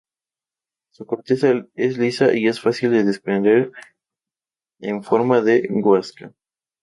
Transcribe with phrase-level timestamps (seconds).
[0.89, 3.71] Su corteza es lisa y es fácil de desprender
[4.79, 6.33] en forma de guasca.